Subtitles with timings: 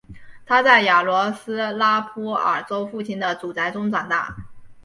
[0.47, 4.35] 他在雅罗斯拉夫尔州父亲的祖宅中长大。